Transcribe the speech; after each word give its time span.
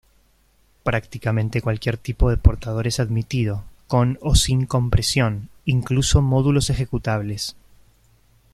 Prácticamente 0.81 1.61
cualquier 1.61 1.95
tipo 1.95 2.31
de 2.31 2.37
portador 2.37 2.87
es 2.87 2.99
admitido, 2.99 3.65
con 3.85 4.17
o 4.23 4.33
sin 4.33 4.65
compresión, 4.65 5.49
incluso 5.63 6.23
módulos 6.23 6.71
ejecutables. 6.71 7.55